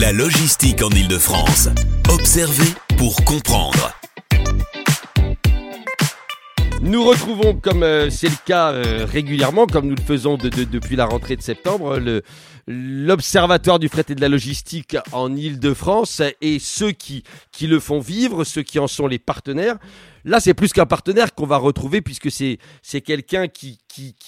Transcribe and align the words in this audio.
La 0.00 0.12
logistique 0.12 0.82
en 0.82 0.90
Ile-de-France. 0.90 1.68
Observer 2.10 2.68
pour 2.96 3.24
comprendre. 3.24 3.92
Nous 6.82 7.02
retrouvons, 7.04 7.54
comme 7.54 7.82
euh, 7.82 8.10
c'est 8.10 8.28
le 8.28 8.36
cas 8.44 8.72
euh, 8.72 9.06
régulièrement, 9.10 9.66
comme 9.66 9.86
nous 9.88 9.94
le 9.94 10.02
faisons 10.02 10.36
de- 10.36 10.48
de- 10.50 10.64
depuis 10.64 10.96
la 10.96 11.06
rentrée 11.06 11.36
de 11.36 11.42
septembre, 11.42 11.98
l'Observatoire 12.66 13.78
du 13.78 13.88
fret 13.88 14.04
et 14.08 14.14
de 14.14 14.20
la 14.20 14.28
logistique 14.28 14.96
en 15.12 15.34
Ile-de-France 15.34 16.20
et 16.42 16.58
ceux 16.58 16.92
qui, 16.92 17.22
le 17.62 17.80
font 17.80 18.00
vivre, 18.00 18.44
ceux 18.44 18.62
qui 18.62 18.78
en 18.78 18.86
sont 18.86 19.06
les 19.06 19.18
partenaires. 19.18 19.76
Là, 20.26 20.40
c'est 20.40 20.54
plus 20.54 20.72
qu'un 20.72 20.86
partenaire 20.86 21.34
qu'on 21.34 21.46
va 21.46 21.56
retrouver 21.58 22.00
puisque 22.02 22.30
c'est 22.30 23.00
quelqu'un 23.02 23.48
qui, 23.48 23.78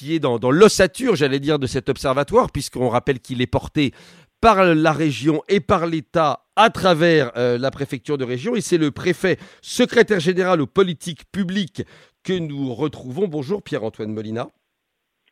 est 0.09 0.19
dans 0.19 0.39
l'ossature, 0.51 1.15
j'allais 1.17 1.41
dire, 1.41 1.59
de 1.59 1.67
cet 1.67 1.89
observatoire, 1.89 2.51
puisqu'on 2.51 2.89
rappelle 2.89 3.21
qu'il 3.21 3.43
est 3.43 3.47
porté 3.47 3.93
par 4.41 4.65
la 4.65 4.93
région 4.93 5.43
et 5.49 5.61
par 5.61 5.87
l'État 5.87 6.47
à 6.57 6.71
travers 6.71 7.33
euh, 7.37 7.59
la 7.59 7.71
préfecture 7.71 8.19
de 8.19 8.25
région. 8.25 8.57
Et 8.57 8.61
c'est 8.61 8.79
le 8.79 8.91
préfet, 8.91 9.39
secrétaire 9.63 10.21
général 10.21 10.61
aux 10.61 10.67
politiques 10.67 11.25
publiques 11.31 11.83
que 12.23 12.33
nous 12.33 12.75
retrouvons. 12.75 13.29
Bonjour 13.29 13.63
Pierre-Antoine 13.63 14.13
Molina. 14.13 14.49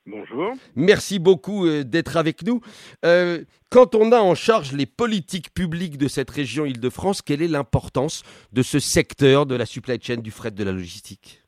Bonjour. 0.06 0.52
Merci 0.76 1.18
beaucoup 1.18 1.66
euh, 1.66 1.82
d'être 1.82 2.18
avec 2.18 2.44
nous. 2.44 2.60
Euh, 3.06 3.42
quand 3.70 3.94
on 3.94 4.12
a 4.12 4.18
en 4.18 4.34
charge 4.34 4.72
les 4.72 4.84
politiques 4.84 5.54
publiques 5.54 5.96
de 5.96 6.08
cette 6.08 6.30
région 6.30 6.66
Île-de-France, 6.66 7.22
quelle 7.22 7.40
est 7.40 7.48
l'importance 7.48 8.22
de 8.52 8.62
ce 8.62 8.78
secteur 8.78 9.46
de 9.46 9.54
la 9.54 9.64
supply 9.64 9.98
chain 10.00 10.16
du 10.16 10.30
fret 10.30 10.50
de 10.50 10.62
la 10.62 10.72
logistique? 10.72 11.43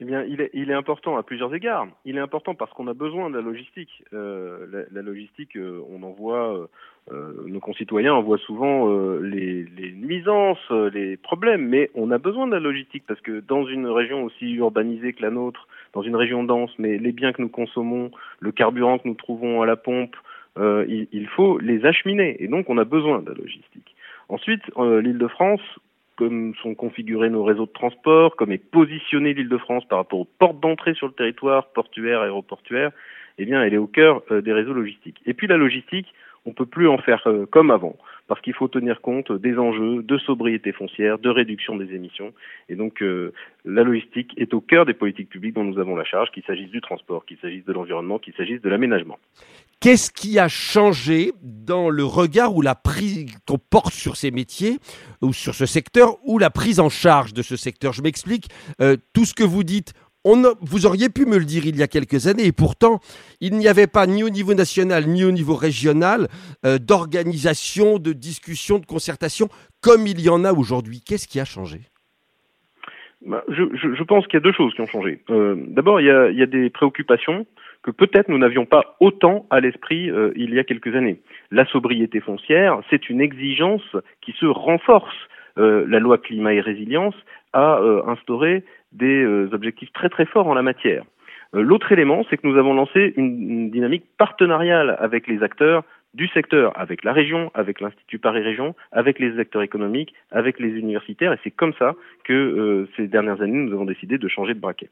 Eh 0.00 0.04
bien, 0.04 0.22
il 0.22 0.40
est, 0.40 0.50
il 0.54 0.70
est 0.70 0.74
important 0.74 1.16
à 1.16 1.24
plusieurs 1.24 1.52
égards. 1.54 1.88
Il 2.04 2.16
est 2.16 2.20
important 2.20 2.54
parce 2.54 2.72
qu'on 2.72 2.86
a 2.86 2.94
besoin 2.94 3.30
de 3.30 3.36
la 3.36 3.42
logistique. 3.42 4.04
Euh, 4.12 4.64
la, 4.70 4.82
la 4.92 5.02
logistique, 5.02 5.56
euh, 5.56 5.82
on 5.90 6.04
en 6.04 6.12
voit, 6.12 6.54
euh, 6.56 6.66
euh, 7.10 7.32
nos 7.46 7.58
concitoyens 7.58 8.14
en 8.14 8.22
voient 8.22 8.38
souvent 8.38 8.88
euh, 8.88 9.20
les, 9.20 9.64
les 9.64 9.90
nuisances, 9.90 10.64
euh, 10.70 10.88
les 10.90 11.16
problèmes, 11.16 11.66
mais 11.66 11.90
on 11.94 12.12
a 12.12 12.18
besoin 12.18 12.46
de 12.46 12.52
la 12.52 12.60
logistique 12.60 13.02
parce 13.08 13.20
que 13.20 13.40
dans 13.40 13.66
une 13.66 13.88
région 13.88 14.22
aussi 14.22 14.52
urbanisée 14.52 15.14
que 15.14 15.22
la 15.22 15.30
nôtre, 15.30 15.66
dans 15.94 16.02
une 16.02 16.14
région 16.14 16.44
dense, 16.44 16.70
mais 16.78 16.96
les 16.96 17.10
biens 17.12 17.32
que 17.32 17.42
nous 17.42 17.48
consommons, 17.48 18.12
le 18.38 18.52
carburant 18.52 18.98
que 18.98 19.08
nous 19.08 19.14
trouvons 19.14 19.62
à 19.62 19.66
la 19.66 19.76
pompe, 19.76 20.14
il, 20.60 21.06
il 21.12 21.28
faut 21.28 21.58
les 21.58 21.86
acheminer 21.86 22.42
et 22.42 22.48
donc 22.48 22.68
on 22.68 22.78
a 22.78 22.84
besoin 22.84 23.20
de 23.20 23.30
la 23.30 23.36
logistique. 23.36 23.94
Ensuite, 24.28 24.62
euh, 24.76 25.00
l'Île-de-France, 25.00 25.60
comme 26.18 26.52
sont 26.62 26.74
configurés 26.74 27.30
nos 27.30 27.44
réseaux 27.44 27.66
de 27.66 27.72
transport, 27.72 28.34
comme 28.34 28.50
est 28.50 28.58
positionnée 28.58 29.34
l'Île-de-France 29.34 29.84
par 29.88 29.98
rapport 29.98 30.18
aux 30.18 30.28
portes 30.38 30.58
d'entrée 30.58 30.94
sur 30.94 31.06
le 31.06 31.12
territoire, 31.12 31.68
portuaire, 31.68 32.22
aéroportuaire, 32.22 32.90
eh 33.38 33.44
bien, 33.44 33.62
elle 33.62 33.72
est 33.72 33.78
au 33.78 33.86
cœur 33.86 34.22
euh, 34.32 34.40
des 34.40 34.52
réseaux 34.52 34.72
logistiques. 34.72 35.20
Et 35.26 35.32
puis 35.32 35.46
la 35.46 35.56
logistique, 35.56 36.12
on 36.44 36.52
peut 36.52 36.66
plus 36.66 36.88
en 36.88 36.98
faire 36.98 37.22
euh, 37.28 37.46
comme 37.46 37.70
avant, 37.70 37.96
parce 38.26 38.40
qu'il 38.40 38.52
faut 38.52 38.66
tenir 38.66 39.00
compte 39.00 39.30
des 39.30 39.56
enjeux 39.58 40.02
de 40.02 40.18
sobriété 40.18 40.72
foncière, 40.72 41.20
de 41.20 41.28
réduction 41.28 41.76
des 41.76 41.94
émissions. 41.94 42.32
Et 42.68 42.74
donc, 42.74 43.00
euh, 43.00 43.32
la 43.64 43.84
logistique 43.84 44.34
est 44.36 44.52
au 44.54 44.60
cœur 44.60 44.86
des 44.86 44.94
politiques 44.94 45.28
publiques 45.28 45.54
dont 45.54 45.64
nous 45.64 45.78
avons 45.78 45.94
la 45.94 46.04
charge, 46.04 46.32
qu'il 46.32 46.42
s'agisse 46.42 46.70
du 46.70 46.80
transport, 46.80 47.26
qu'il 47.26 47.38
s'agisse 47.38 47.64
de 47.64 47.72
l'environnement, 47.72 48.18
qu'il 48.18 48.34
s'agisse 48.34 48.60
de 48.60 48.68
l'aménagement. 48.68 49.20
Qu'est-ce 49.80 50.10
qui 50.10 50.40
a 50.40 50.48
changé 50.48 51.32
dans 51.40 51.88
le 51.88 52.04
regard 52.04 52.56
ou 52.56 52.62
la 52.62 52.74
prise 52.74 53.30
qu'on 53.46 53.58
porte 53.58 53.92
sur 53.92 54.16
ces 54.16 54.32
métiers 54.32 54.78
ou 55.22 55.32
sur 55.32 55.54
ce 55.54 55.66
secteur 55.66 56.16
ou 56.24 56.38
la 56.38 56.50
prise 56.50 56.80
en 56.80 56.88
charge 56.88 57.32
de 57.32 57.42
ce 57.42 57.54
secteur? 57.54 57.92
Je 57.92 58.02
m'explique. 58.02 58.48
Euh, 58.80 58.96
tout 59.14 59.24
ce 59.24 59.34
que 59.34 59.44
vous 59.44 59.62
dites, 59.62 59.92
on 60.24 60.42
vous 60.62 60.84
auriez 60.84 61.10
pu 61.10 61.26
me 61.26 61.38
le 61.38 61.44
dire 61.44 61.64
il 61.64 61.76
y 61.76 61.84
a 61.84 61.86
quelques 61.86 62.26
années 62.26 62.46
et 62.46 62.52
pourtant 62.52 62.98
il 63.40 63.54
n'y 63.54 63.68
avait 63.68 63.86
pas 63.86 64.08
ni 64.08 64.24
au 64.24 64.30
niveau 64.30 64.52
national 64.52 65.06
ni 65.06 65.22
au 65.22 65.30
niveau 65.30 65.54
régional 65.54 66.26
euh, 66.66 66.78
d'organisation, 66.78 68.00
de 68.00 68.12
discussion, 68.12 68.80
de 68.80 68.86
concertation 68.86 69.48
comme 69.80 70.08
il 70.08 70.20
y 70.20 70.28
en 70.28 70.44
a 70.44 70.52
aujourd'hui. 70.52 71.02
Qu'est-ce 71.06 71.28
qui 71.28 71.38
a 71.38 71.44
changé? 71.44 71.82
Bah, 73.24 73.44
je, 73.48 74.02
pense 74.02 74.26
qu'il 74.26 74.34
y 74.34 74.38
a 74.38 74.40
deux 74.40 74.52
choses 74.52 74.74
qui 74.74 74.80
ont 74.80 74.86
changé. 74.86 75.22
Euh, 75.30 75.54
D'abord, 75.68 76.00
il 76.00 76.06
y 76.06 76.42
a 76.42 76.46
des 76.46 76.68
préoccupations 76.68 77.46
que 77.88 77.92
peut-être 77.92 78.28
nous 78.28 78.36
n'avions 78.36 78.66
pas 78.66 78.96
autant 79.00 79.46
à 79.48 79.60
l'esprit 79.60 80.10
euh, 80.10 80.30
il 80.36 80.52
y 80.52 80.58
a 80.58 80.64
quelques 80.64 80.94
années. 80.94 81.22
La 81.50 81.64
sobriété 81.64 82.20
foncière, 82.20 82.80
c'est 82.90 83.08
une 83.08 83.22
exigence 83.22 83.96
qui 84.20 84.32
se 84.32 84.44
renforce. 84.44 85.16
Euh, 85.56 85.86
la 85.88 85.98
loi 85.98 86.18
climat 86.18 86.52
et 86.52 86.60
résilience 86.60 87.14
a 87.54 87.78
euh, 87.78 88.02
instauré 88.06 88.62
des 88.92 89.24
objectifs 89.52 89.90
très 89.92 90.10
très 90.10 90.26
forts 90.26 90.48
en 90.48 90.54
la 90.54 90.60
matière. 90.60 91.02
L'autre 91.54 91.90
élément, 91.90 92.26
c'est 92.28 92.36
que 92.36 92.46
nous 92.46 92.58
avons 92.58 92.74
lancé 92.74 93.14
une, 93.16 93.70
dynamique 93.70 94.04
partenariale 94.18 94.96
avec 95.00 95.26
les 95.26 95.42
acteurs 95.42 95.82
du 96.12 96.28
secteur, 96.28 96.78
avec 96.78 97.04
la 97.04 97.14
région, 97.14 97.50
avec 97.54 97.80
l'Institut 97.80 98.18
Paris 98.18 98.42
Région, 98.42 98.74
avec 98.92 99.18
les 99.18 99.38
acteurs 99.38 99.62
économiques, 99.62 100.12
avec 100.30 100.60
les 100.60 100.68
universitaires, 100.68 101.32
et 101.32 101.38
c'est 101.42 101.50
comme 101.50 101.72
ça 101.78 101.94
que 102.24 102.86
ces 102.96 103.08
dernières 103.08 103.40
années, 103.40 103.58
nous 103.58 103.72
avons 103.72 103.86
décidé 103.86 104.18
de 104.18 104.28
changer 104.28 104.52
de 104.52 104.60
braquet. 104.60 104.90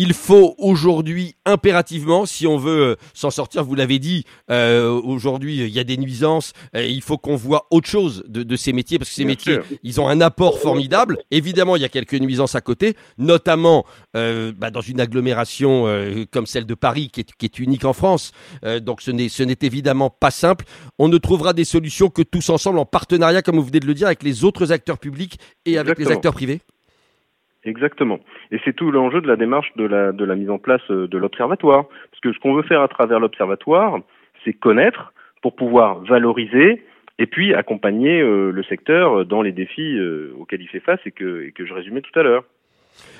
Il 0.00 0.12
faut 0.12 0.54
aujourd'hui 0.58 1.34
impérativement, 1.44 2.24
si 2.24 2.46
on 2.46 2.56
veut 2.56 2.82
euh, 2.82 2.96
s'en 3.14 3.32
sortir, 3.32 3.64
vous 3.64 3.74
l'avez 3.74 3.98
dit, 3.98 4.24
euh, 4.48 4.88
aujourd'hui 4.92 5.56
il 5.58 5.70
y 5.70 5.80
a 5.80 5.82
des 5.82 5.96
nuisances, 5.96 6.52
euh, 6.76 6.86
il 6.86 7.02
faut 7.02 7.18
qu'on 7.18 7.34
voit 7.34 7.66
autre 7.72 7.88
chose 7.88 8.22
de, 8.28 8.44
de 8.44 8.54
ces 8.54 8.72
métiers, 8.72 9.00
parce 9.00 9.10
que 9.10 9.16
ces 9.16 9.24
Bien 9.24 9.32
métiers, 9.32 9.54
sûr. 9.54 9.64
ils 9.82 10.00
ont 10.00 10.06
un 10.08 10.20
apport 10.20 10.60
formidable. 10.60 11.18
Évidemment, 11.32 11.74
il 11.74 11.82
y 11.82 11.84
a 11.84 11.88
quelques 11.88 12.14
nuisances 12.14 12.54
à 12.54 12.60
côté, 12.60 12.94
notamment 13.18 13.84
euh, 14.14 14.52
bah, 14.56 14.70
dans 14.70 14.82
une 14.82 15.00
agglomération 15.00 15.86
comme 16.30 16.46
celle 16.46 16.64
de 16.64 16.74
Paris, 16.74 17.10
qui 17.12 17.22
est, 17.22 17.32
qui 17.36 17.46
est 17.46 17.58
unique 17.58 17.84
en 17.84 17.92
France. 17.92 18.30
Donc 18.82 19.02
ce 19.02 19.10
n'est 19.10 19.58
évidemment 19.62 20.10
pas 20.10 20.30
simple. 20.30 20.64
On 21.00 21.08
ne 21.08 21.18
trouvera 21.18 21.54
des 21.54 21.64
solutions 21.64 22.08
que 22.08 22.22
tous 22.22 22.50
ensemble, 22.50 22.78
en 22.78 22.86
partenariat, 22.86 23.42
comme 23.42 23.56
vous 23.56 23.64
venez 23.64 23.80
de 23.80 23.86
le 23.86 23.94
dire, 23.94 24.06
avec 24.06 24.22
les 24.22 24.44
autres 24.44 24.70
acteurs 24.70 24.98
publics 24.98 25.40
et 25.66 25.76
avec 25.76 25.98
les 25.98 26.06
acteurs 26.12 26.34
privés. 26.34 26.60
Exactement. 27.64 28.20
Et 28.52 28.58
c'est 28.64 28.74
tout 28.74 28.90
l'enjeu 28.90 29.20
de 29.20 29.26
la 29.26 29.36
démarche 29.36 29.72
de 29.76 29.84
la, 29.84 30.12
de 30.12 30.24
la 30.24 30.36
mise 30.36 30.50
en 30.50 30.58
place 30.58 30.82
euh, 30.90 31.08
de 31.08 31.18
l'observatoire. 31.18 31.86
Parce 32.10 32.20
que 32.22 32.32
ce 32.32 32.38
qu'on 32.38 32.54
veut 32.54 32.62
faire 32.62 32.82
à 32.82 32.88
travers 32.88 33.18
l'observatoire, 33.18 33.98
c'est 34.44 34.52
connaître 34.52 35.12
pour 35.42 35.56
pouvoir 35.56 36.00
valoriser 36.00 36.84
et 37.18 37.26
puis 37.26 37.54
accompagner 37.54 38.20
euh, 38.20 38.52
le 38.52 38.62
secteur 38.62 39.26
dans 39.26 39.42
les 39.42 39.50
défis 39.50 39.96
euh, 39.98 40.32
auxquels 40.38 40.62
il 40.62 40.68
fait 40.68 40.80
face 40.80 41.00
et 41.04 41.10
que, 41.10 41.50
que 41.50 41.66
je 41.66 41.74
résumais 41.74 42.00
tout 42.00 42.16
à 42.18 42.22
l'heure. 42.22 42.44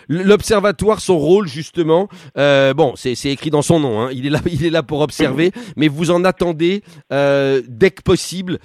L'observatoire, 0.09 1.00
son 1.00 1.19
rôle 1.19 1.47
justement, 1.47 2.09
bon, 2.34 2.94
c'est 2.97 3.31
écrit 3.31 3.50
dans 3.50 3.62
son 3.62 3.78
nom. 3.78 4.00
Hein, 4.00 4.09
il 4.12 4.26
est 4.26 4.31
là, 4.31 4.38
il 4.47 4.65
est 4.65 4.70
là 4.70 4.82
pour 4.82 5.00
observer, 5.03 5.50
mais 5.76 5.87
vous 5.88 6.10
en 6.10 6.25
attendez 6.25 6.82
dès 7.10 7.91
que 7.91 8.03
possible. 8.03 8.59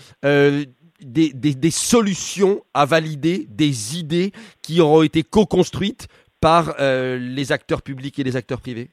Des, 1.06 1.72
solutions 1.72 2.62
à 2.74 2.86
valider, 2.86 3.46
des 3.50 4.00
idées 4.00 4.32
qui 4.62 4.82
auront 4.82 5.04
été 5.04 5.24
co-construites 5.24 6.08
par 6.42 6.76
euh, 6.80 7.18
les 7.18 7.52
acteurs 7.52 7.82
publics 7.82 8.18
et 8.20 8.24
les 8.24 8.36
acteurs 8.36 8.62
privés? 8.62 8.90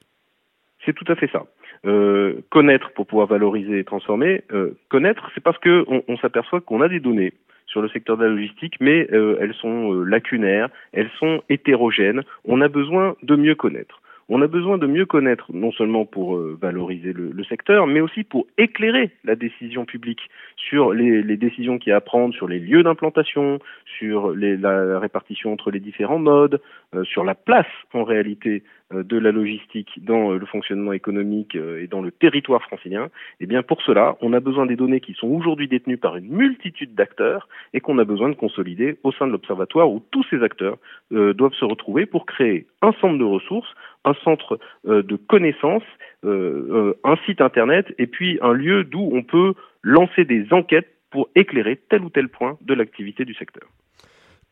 C'est 0.85 0.93
tout 0.93 1.05
à 1.11 1.15
fait 1.15 1.29
ça. 1.31 1.45
Euh, 1.85 2.41
connaître 2.49 2.91
pour 2.93 3.07
pouvoir 3.07 3.27
valoriser 3.27 3.79
et 3.79 3.83
transformer. 3.83 4.43
Euh, 4.51 4.77
connaître, 4.89 5.29
c'est 5.33 5.43
parce 5.43 5.57
que 5.57 5.83
on, 5.87 6.03
on 6.07 6.17
s'aperçoit 6.17 6.61
qu'on 6.61 6.81
a 6.81 6.87
des 6.87 6.99
données 6.99 7.33
sur 7.65 7.81
le 7.81 7.89
secteur 7.89 8.17
de 8.17 8.23
la 8.23 8.29
logistique, 8.29 8.75
mais 8.81 9.07
elles 9.09 9.53
sont 9.53 9.93
lacunaires, 9.93 10.67
elles 10.91 11.09
sont 11.17 11.41
hétérogènes. 11.47 12.21
On 12.43 12.59
a 12.59 12.67
besoin 12.67 13.15
de 13.23 13.37
mieux 13.37 13.55
connaître. 13.55 14.01
On 14.33 14.41
a 14.41 14.47
besoin 14.47 14.77
de 14.77 14.87
mieux 14.87 15.05
connaître, 15.05 15.47
non 15.53 15.73
seulement 15.73 16.05
pour 16.05 16.37
euh, 16.37 16.57
valoriser 16.59 17.11
le, 17.11 17.43
secteur, 17.43 17.85
mais 17.85 17.99
aussi 17.99 18.23
pour 18.23 18.47
éclairer 18.57 19.11
la 19.25 19.35
décision 19.35 19.83
publique 19.83 20.21
sur 20.55 20.93
les, 20.93 21.35
décisions 21.35 21.77
qu'il 21.77 21.89
y 21.89 21.93
a 21.93 21.97
à 21.97 22.01
prendre, 22.01 22.33
sur 22.33 22.47
les 22.47 22.59
lieux 22.59 22.81
d'implantation, 22.81 23.59
sur 23.99 24.31
les, 24.31 24.55
la 24.55 24.99
répartition 24.99 25.51
entre 25.51 25.69
les 25.69 25.81
différents 25.81 26.17
modes, 26.17 26.61
euh, 26.95 27.03
sur 27.03 27.25
la 27.25 27.35
place 27.35 27.67
en 27.93 28.05
réalité 28.05 28.63
de 28.93 29.17
la 29.17 29.31
logistique 29.31 30.03
dans 30.03 30.31
euh, 30.31 30.37
le 30.37 30.45
fonctionnement 30.45 30.93
économique 30.93 31.55
euh, 31.55 31.81
et 31.81 31.87
dans 31.87 32.01
le 32.01 32.11
territoire 32.11 32.61
francilien, 32.61 33.09
eh 33.39 33.45
bien 33.45 33.63
pour 33.63 33.81
cela, 33.81 34.17
on 34.21 34.33
a 34.33 34.39
besoin 34.39 34.65
des 34.65 34.75
données 34.75 34.99
qui 34.99 35.13
sont 35.13 35.27
aujourd'hui 35.27 35.67
détenues 35.67 35.97
par 35.97 36.17
une 36.17 36.29
multitude 36.29 36.95
d'acteurs 36.95 37.47
et 37.73 37.79
qu'on 37.79 37.97
a 37.97 38.03
besoin 38.03 38.29
de 38.29 38.35
consolider 38.35 38.97
au 39.03 39.11
sein 39.11 39.27
de 39.27 39.31
l'observatoire 39.31 39.91
où 39.91 40.01
tous 40.11 40.25
ces 40.29 40.43
acteurs 40.43 40.77
euh, 41.11 41.33
doivent 41.33 41.53
se 41.53 41.65
retrouver 41.65 42.05
pour 42.05 42.25
créer 42.25 42.67
un 42.81 42.93
centre 42.93 43.17
de 43.17 43.23
ressources, 43.23 43.73
un 44.05 44.13
centre 44.23 44.59
euh, 44.87 45.03
de 45.03 45.15
connaissances, 45.15 45.83
euh, 46.23 46.93
euh, 46.93 46.99
un 47.03 47.17
site 47.25 47.41
internet 47.41 47.93
et 47.97 48.07
puis 48.07 48.39
un 48.41 48.53
lieu 48.53 48.83
d'où 48.83 49.09
on 49.13 49.23
peut 49.23 49.53
lancer 49.83 50.25
des 50.25 50.51
enquêtes 50.51 50.89
pour 51.11 51.29
éclairer 51.35 51.79
tel 51.89 52.03
ou 52.03 52.09
tel 52.09 52.29
point 52.29 52.57
de 52.61 52.73
l'activité 52.73 53.25
du 53.25 53.33
secteur. 53.33 53.67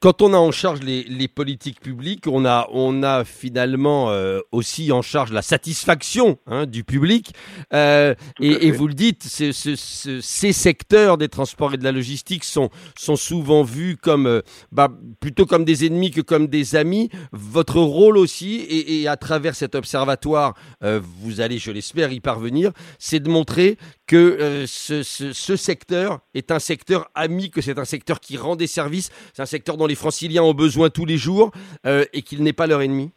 Quand 0.01 0.21
on 0.21 0.33
a 0.33 0.37
en 0.37 0.51
charge 0.51 0.79
les, 0.81 1.03
les 1.03 1.27
politiques 1.27 1.81
publiques, 1.81 2.25
on 2.27 2.45
a, 2.45 2.69
on 2.71 3.03
a 3.03 3.25
finalement 3.25 4.09
euh, 4.11 4.39
aussi 4.53 4.93
en 4.93 5.01
charge 5.01 5.33
la 5.33 5.41
satisfaction 5.41 6.37
hein, 6.47 6.65
du 6.65 6.85
public. 6.85 7.33
Euh, 7.73 8.15
et, 8.39 8.67
et 8.67 8.71
vous 8.71 8.87
le 8.87 8.93
dites, 8.93 9.23
ce- 9.23 9.51
ce- 9.51 9.75
ce- 9.75 10.21
ces 10.21 10.53
secteurs 10.53 11.17
des 11.17 11.27
transports 11.27 11.73
et 11.73 11.77
de 11.77 11.83
la 11.83 11.91
logistique 11.91 12.45
sont, 12.45 12.69
sont 12.97 13.17
souvent 13.17 13.63
vus 13.63 13.97
comme 13.97 14.25
euh, 14.25 14.41
bah, 14.71 14.87
plutôt 15.19 15.45
comme 15.45 15.65
des 15.65 15.85
ennemis 15.85 16.11
que 16.11 16.21
comme 16.21 16.47
des 16.47 16.77
amis. 16.77 17.09
Votre 17.33 17.81
rôle 17.81 18.17
aussi, 18.17 18.55
et, 18.55 19.01
et 19.01 19.07
à 19.09 19.17
travers 19.17 19.53
cet 19.53 19.75
observatoire, 19.75 20.53
euh, 20.81 21.01
vous 21.21 21.41
allez, 21.41 21.57
je 21.57 21.71
l'espère, 21.71 22.13
y 22.13 22.21
parvenir, 22.21 22.71
c'est 22.99 23.19
de 23.19 23.29
montrer 23.29 23.77
que 24.09 24.65
ce, 24.65 25.03
ce, 25.03 25.55
secteur 25.55 26.21
est 26.33 26.49
un 26.49 26.57
secteur 26.57 27.11
ami, 27.13 27.51
que 27.51 27.61
c'est 27.61 27.77
un 27.77 27.85
secteur 27.85 28.19
qui 28.19 28.37
rend 28.37 28.55
des 28.55 28.65
services, 28.65 29.11
c'est 29.35 29.43
un 29.43 29.45
secteur 29.45 29.77
dont 29.77 29.85
les 29.85 29.93
franciliens 29.93 30.41
ont 30.41 30.55
besoin 30.55 30.89
tous 30.89 31.05
les 31.05 31.17
jours 31.17 31.51
et 31.85 32.23
qu'il 32.23 32.41
n'est 32.41 32.51
pas 32.53 32.65
leur 32.65 32.81
ennemi 32.81 33.11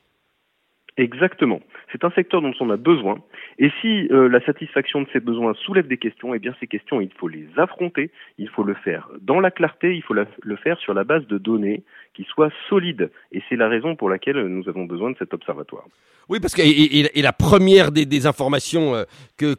Exactement. 0.98 1.60
C'est 1.90 2.04
un 2.04 2.10
secteur 2.10 2.42
dont 2.42 2.52
on 2.60 2.68
a 2.70 2.76
besoin. 2.76 3.18
Et 3.58 3.70
si 3.80 4.08
euh, 4.10 4.28
la 4.28 4.44
satisfaction 4.44 5.00
de 5.00 5.08
ces 5.12 5.20
besoins 5.20 5.54
soulève 5.54 5.86
des 5.86 5.96
questions, 5.96 6.34
eh 6.34 6.38
bien 6.38 6.54
ces 6.60 6.66
questions, 6.66 7.00
il 7.00 7.10
faut 7.16 7.28
les 7.28 7.46
affronter, 7.56 8.10
il 8.38 8.48
faut 8.48 8.62
le 8.62 8.74
faire 8.74 9.08
dans 9.20 9.40
la 9.40 9.50
clarté, 9.50 9.96
il 9.96 10.02
faut 10.02 10.14
le 10.14 10.56
faire 10.56 10.78
sur 10.78 10.92
la 10.92 11.04
base 11.04 11.26
de 11.26 11.38
données 11.38 11.82
qui 12.14 12.24
soient 12.24 12.50
solides. 12.68 13.10
Et 13.32 13.42
c'est 13.48 13.56
la 13.56 13.68
raison 13.68 13.96
pour 13.96 14.10
laquelle 14.10 14.46
nous 14.46 14.68
avons 14.68 14.84
besoin 14.84 15.10
de 15.10 15.16
cet 15.18 15.32
observatoire. 15.32 15.84
Oui, 16.28 16.40
parce 16.40 16.54
que 16.54 17.20
la 17.20 17.32
première 17.32 17.90
des, 17.90 18.26
informations 18.26 18.94
euh, 18.94 19.04
que, 19.36 19.54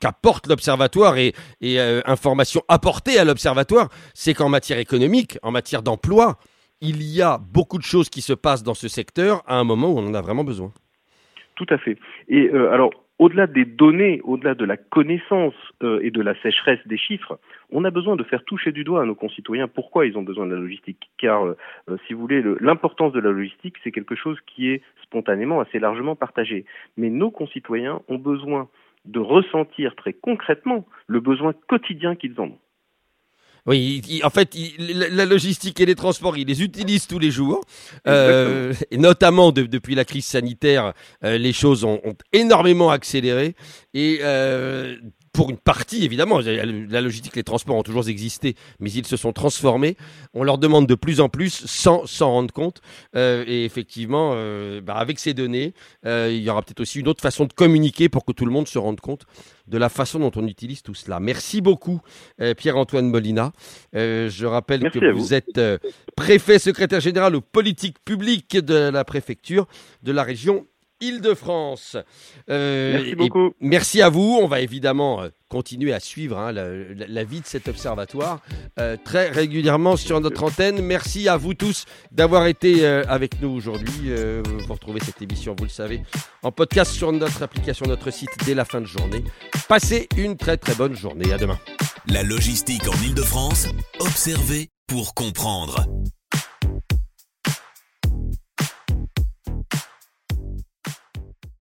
qu'apporte 0.00 0.46
l'observatoire 0.46 1.18
et, 1.18 1.32
et 1.60 1.78
euh, 1.80 2.00
informations 2.06 2.62
apportées 2.68 3.18
à 3.18 3.24
l'observatoire, 3.24 3.88
c'est 4.14 4.34
qu'en 4.34 4.48
matière 4.48 4.78
économique, 4.78 5.38
en 5.42 5.50
matière 5.50 5.82
d'emploi, 5.82 6.38
il 6.80 7.02
y 7.02 7.22
a 7.22 7.38
beaucoup 7.38 7.78
de 7.78 7.82
choses 7.82 8.10
qui 8.10 8.20
se 8.20 8.32
passent 8.32 8.62
dans 8.62 8.74
ce 8.74 8.88
secteur 8.88 9.42
à 9.46 9.56
un 9.58 9.64
moment 9.64 9.88
où 9.88 9.98
on 9.98 10.06
en 10.06 10.14
a 10.14 10.20
vraiment 10.20 10.44
besoin. 10.44 10.72
Tout 11.56 11.66
à 11.70 11.78
fait. 11.78 11.98
Et 12.28 12.50
euh, 12.50 12.70
alors, 12.70 12.90
au-delà 13.18 13.46
des 13.46 13.64
données, 13.64 14.20
au-delà 14.24 14.54
de 14.54 14.64
la 14.66 14.76
connaissance 14.76 15.54
euh, 15.82 16.00
et 16.02 16.10
de 16.10 16.20
la 16.20 16.34
sécheresse 16.42 16.86
des 16.86 16.98
chiffres, 16.98 17.38
on 17.70 17.84
a 17.84 17.90
besoin 17.90 18.14
de 18.14 18.22
faire 18.22 18.44
toucher 18.44 18.72
du 18.72 18.84
doigt 18.84 19.02
à 19.02 19.06
nos 19.06 19.14
concitoyens 19.14 19.68
pourquoi 19.68 20.04
ils 20.04 20.18
ont 20.18 20.22
besoin 20.22 20.46
de 20.46 20.54
la 20.54 20.60
logistique. 20.60 21.08
Car, 21.16 21.46
euh, 21.46 21.56
si 22.06 22.12
vous 22.12 22.20
voulez, 22.20 22.42
l'importance 22.60 23.12
de 23.12 23.20
la 23.20 23.30
logistique, 23.30 23.76
c'est 23.82 23.90
quelque 23.90 24.14
chose 24.14 24.36
qui 24.46 24.68
est 24.68 24.82
spontanément 25.02 25.60
assez 25.60 25.78
largement 25.78 26.14
partagé. 26.14 26.66
Mais 26.98 27.08
nos 27.08 27.30
concitoyens 27.30 28.02
ont 28.08 28.18
besoin 28.18 28.68
de 29.06 29.20
ressentir 29.20 29.94
très 29.96 30.12
concrètement 30.12 30.84
le 31.06 31.20
besoin 31.20 31.54
quotidien 31.68 32.16
qu'ils 32.16 32.38
en 32.38 32.48
ont. 32.48 32.58
Oui, 33.66 34.20
en 34.22 34.30
fait, 34.30 34.56
la 34.78 35.24
logistique 35.24 35.80
et 35.80 35.86
les 35.86 35.96
transports, 35.96 36.36
ils 36.36 36.46
les 36.46 36.62
utilisent 36.62 37.08
tous 37.08 37.18
les 37.18 37.32
jours. 37.32 37.64
Euh, 38.06 38.72
et 38.90 38.96
notamment 38.96 39.50
depuis 39.50 39.94
la 39.96 40.04
crise 40.04 40.24
sanitaire, 40.24 40.92
euh, 41.24 41.36
les 41.36 41.52
choses 41.52 41.82
ont, 41.82 42.00
ont 42.04 42.14
énormément 42.32 42.90
accéléré. 42.90 43.56
Et 43.92 44.20
euh, 44.22 44.96
pour 45.36 45.50
une 45.50 45.58
partie, 45.58 46.02
évidemment, 46.02 46.40
la 46.40 47.00
logistique, 47.02 47.36
les 47.36 47.44
transports 47.44 47.76
ont 47.76 47.82
toujours 47.82 48.08
existé, 48.08 48.54
mais 48.80 48.90
ils 48.90 49.06
se 49.06 49.18
sont 49.18 49.34
transformés. 49.34 49.98
On 50.32 50.42
leur 50.44 50.56
demande 50.56 50.86
de 50.86 50.94
plus 50.94 51.20
en 51.20 51.28
plus 51.28 51.66
sans 51.66 52.06
s'en 52.06 52.30
rendre 52.30 52.54
compte. 52.54 52.80
Euh, 53.14 53.44
et 53.46 53.66
effectivement, 53.66 54.32
euh, 54.34 54.80
bah, 54.80 54.94
avec 54.94 55.18
ces 55.18 55.34
données, 55.34 55.74
euh, 56.06 56.30
il 56.32 56.40
y 56.42 56.48
aura 56.48 56.62
peut-être 56.62 56.80
aussi 56.80 57.00
une 57.00 57.08
autre 57.08 57.20
façon 57.20 57.44
de 57.44 57.52
communiquer 57.52 58.08
pour 58.08 58.24
que 58.24 58.32
tout 58.32 58.46
le 58.46 58.50
monde 58.50 58.66
se 58.66 58.78
rende 58.78 58.98
compte 59.00 59.26
de 59.68 59.76
la 59.76 59.90
façon 59.90 60.20
dont 60.20 60.32
on 60.36 60.46
utilise 60.46 60.82
tout 60.82 60.94
cela. 60.94 61.20
Merci 61.20 61.60
beaucoup, 61.60 62.00
Pierre-Antoine 62.56 63.10
Molina. 63.10 63.52
je 63.92 64.46
rappelle 64.46 64.90
que 64.90 65.10
vous, 65.12 65.18
vous, 65.18 65.34
êtes 65.34 65.60
préfet 66.16 66.58
secrétaire 66.58 67.00
général 67.00 67.34
aux 67.34 67.40
politiques 67.40 67.98
publiques 68.04 68.56
de 68.56 68.88
la 68.90 69.04
préfecture 69.04 69.66
de 70.02 70.12
la 70.12 70.22
région 70.22 70.66
Île-de-France. 71.00 71.96
Euh, 72.48 72.92
merci 72.94 73.14
beaucoup. 73.14 73.52
Merci 73.60 74.02
à 74.02 74.08
vous. 74.08 74.38
On 74.40 74.46
va 74.46 74.60
évidemment 74.60 75.22
euh, 75.22 75.28
continuer 75.48 75.92
à 75.92 76.00
suivre 76.00 76.38
hein, 76.38 76.52
la, 76.52 77.24
vie 77.24 77.40
de 77.40 77.46
cet 77.46 77.68
observatoire 77.68 78.40
euh, 78.78 78.96
très 79.04 79.28
régulièrement 79.28 79.96
sur 79.96 80.20
notre 80.20 80.42
antenne. 80.44 80.80
Merci 80.80 81.28
à 81.28 81.36
vous 81.36 81.54
tous 81.54 81.84
d'avoir 82.12 82.46
été 82.46 82.86
avec 82.86 83.40
nous 83.40 83.50
aujourd'hui. 83.50 84.10
vous 84.44 84.72
retrouvez 84.72 85.00
cette 85.00 85.20
émission, 85.22 85.54
vous 85.58 85.64
le 85.64 85.70
savez, 85.70 86.02
en 86.42 86.50
podcast 86.50 86.92
sur 86.92 87.12
notre 87.12 87.42
application, 87.42 87.86
notre 87.86 88.10
site 88.10 88.30
dès 88.44 88.54
la 88.54 88.64
fin 88.64 88.80
de 88.80 88.86
journée. 88.86 89.22
Passez 89.68 90.08
une 90.16 90.36
très 90.36 90.56
très 90.56 90.74
bonne 90.74 90.96
journée. 90.96 91.32
À 91.32 91.38
demain. 91.38 91.58
La 92.08 92.22
logistique 92.22 92.86
en 92.88 93.02
Île-de-France, 93.02 93.68
observez 93.98 94.70
pour 94.86 95.14
comprendre. 95.14 95.86